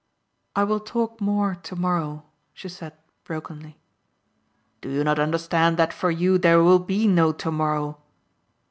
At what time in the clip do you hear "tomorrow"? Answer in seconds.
1.53-2.25, 7.31-7.99